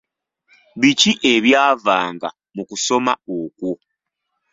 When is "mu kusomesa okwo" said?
2.55-3.71